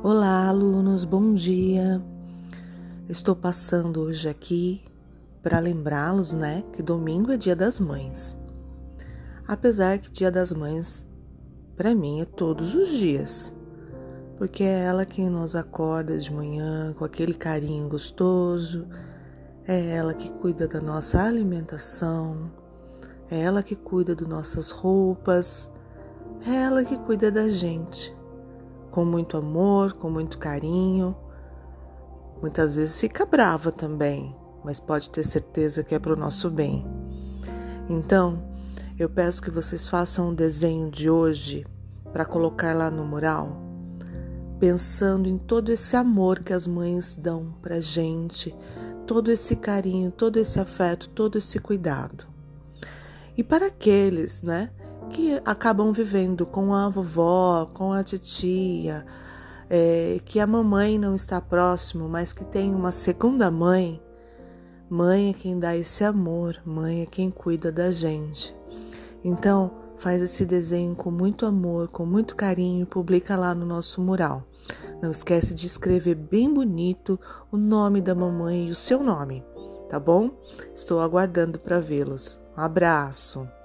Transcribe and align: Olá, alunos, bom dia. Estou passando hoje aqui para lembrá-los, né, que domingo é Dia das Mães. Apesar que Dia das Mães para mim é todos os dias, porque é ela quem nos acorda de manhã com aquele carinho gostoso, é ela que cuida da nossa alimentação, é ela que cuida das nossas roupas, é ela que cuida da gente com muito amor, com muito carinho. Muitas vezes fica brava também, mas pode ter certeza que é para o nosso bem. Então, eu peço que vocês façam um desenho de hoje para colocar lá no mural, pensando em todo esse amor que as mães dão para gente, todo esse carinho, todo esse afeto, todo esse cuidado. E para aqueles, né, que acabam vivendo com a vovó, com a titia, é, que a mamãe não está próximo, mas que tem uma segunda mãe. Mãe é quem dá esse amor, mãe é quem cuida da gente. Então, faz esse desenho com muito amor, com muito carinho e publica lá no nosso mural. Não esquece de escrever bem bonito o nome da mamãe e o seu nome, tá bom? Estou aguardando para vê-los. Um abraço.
Olá, 0.00 0.46
alunos, 0.46 1.02
bom 1.02 1.34
dia. 1.34 2.00
Estou 3.08 3.34
passando 3.34 4.00
hoje 4.00 4.28
aqui 4.28 4.80
para 5.42 5.58
lembrá-los, 5.58 6.32
né, 6.32 6.62
que 6.72 6.80
domingo 6.84 7.32
é 7.32 7.36
Dia 7.36 7.56
das 7.56 7.80
Mães. 7.80 8.38
Apesar 9.46 9.98
que 9.98 10.08
Dia 10.08 10.30
das 10.30 10.52
Mães 10.52 11.04
para 11.76 11.96
mim 11.96 12.20
é 12.20 12.24
todos 12.24 12.76
os 12.76 12.90
dias, 12.90 13.52
porque 14.36 14.62
é 14.62 14.84
ela 14.84 15.04
quem 15.04 15.28
nos 15.28 15.56
acorda 15.56 16.16
de 16.16 16.32
manhã 16.32 16.94
com 16.96 17.04
aquele 17.04 17.34
carinho 17.34 17.88
gostoso, 17.88 18.86
é 19.66 19.96
ela 19.96 20.14
que 20.14 20.30
cuida 20.30 20.68
da 20.68 20.80
nossa 20.80 21.24
alimentação, 21.24 22.52
é 23.28 23.40
ela 23.40 23.64
que 23.64 23.74
cuida 23.74 24.14
das 24.14 24.28
nossas 24.28 24.70
roupas, 24.70 25.72
é 26.46 26.54
ela 26.54 26.84
que 26.84 26.96
cuida 26.98 27.32
da 27.32 27.48
gente 27.48 28.16
com 28.98 29.04
muito 29.04 29.36
amor, 29.36 29.92
com 29.92 30.10
muito 30.10 30.38
carinho. 30.38 31.16
Muitas 32.42 32.74
vezes 32.74 32.98
fica 32.98 33.24
brava 33.24 33.70
também, 33.70 34.36
mas 34.64 34.80
pode 34.80 35.08
ter 35.08 35.22
certeza 35.22 35.84
que 35.84 35.94
é 35.94 36.00
para 36.00 36.14
o 36.14 36.16
nosso 36.16 36.50
bem. 36.50 36.84
Então, 37.88 38.42
eu 38.98 39.08
peço 39.08 39.40
que 39.40 39.52
vocês 39.52 39.86
façam 39.86 40.30
um 40.30 40.34
desenho 40.34 40.90
de 40.90 41.08
hoje 41.08 41.64
para 42.12 42.24
colocar 42.24 42.74
lá 42.74 42.90
no 42.90 43.04
mural, 43.04 43.62
pensando 44.58 45.28
em 45.28 45.38
todo 45.38 45.70
esse 45.70 45.94
amor 45.94 46.40
que 46.40 46.52
as 46.52 46.66
mães 46.66 47.14
dão 47.14 47.54
para 47.62 47.78
gente, 47.78 48.52
todo 49.06 49.30
esse 49.30 49.54
carinho, 49.54 50.10
todo 50.10 50.38
esse 50.38 50.58
afeto, 50.58 51.08
todo 51.10 51.38
esse 51.38 51.60
cuidado. 51.60 52.26
E 53.36 53.44
para 53.44 53.66
aqueles, 53.66 54.42
né, 54.42 54.72
que 55.08 55.40
acabam 55.44 55.92
vivendo 55.92 56.46
com 56.46 56.74
a 56.74 56.88
vovó, 56.88 57.66
com 57.72 57.92
a 57.92 58.02
titia, 58.04 59.04
é, 59.68 60.20
que 60.24 60.40
a 60.40 60.46
mamãe 60.46 60.98
não 60.98 61.14
está 61.14 61.40
próximo, 61.40 62.08
mas 62.08 62.32
que 62.32 62.44
tem 62.44 62.74
uma 62.74 62.92
segunda 62.92 63.50
mãe. 63.50 64.02
Mãe 64.88 65.30
é 65.30 65.32
quem 65.32 65.58
dá 65.58 65.76
esse 65.76 66.02
amor, 66.04 66.56
mãe 66.64 67.02
é 67.02 67.06
quem 67.06 67.30
cuida 67.30 67.70
da 67.70 67.90
gente. 67.90 68.56
Então, 69.22 69.70
faz 69.98 70.22
esse 70.22 70.46
desenho 70.46 70.94
com 70.94 71.10
muito 71.10 71.44
amor, 71.44 71.88
com 71.88 72.06
muito 72.06 72.34
carinho 72.34 72.84
e 72.84 72.86
publica 72.86 73.36
lá 73.36 73.54
no 73.54 73.66
nosso 73.66 74.00
mural. 74.00 74.44
Não 75.02 75.10
esquece 75.10 75.54
de 75.54 75.66
escrever 75.66 76.14
bem 76.14 76.52
bonito 76.52 77.20
o 77.50 77.56
nome 77.56 78.00
da 78.00 78.14
mamãe 78.14 78.68
e 78.68 78.70
o 78.70 78.74
seu 78.74 79.02
nome, 79.02 79.44
tá 79.88 79.98
bom? 79.98 80.30
Estou 80.74 81.00
aguardando 81.00 81.58
para 81.58 81.80
vê-los. 81.80 82.40
Um 82.56 82.60
abraço. 82.60 83.57